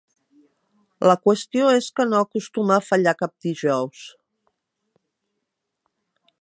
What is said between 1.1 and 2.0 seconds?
qüestió és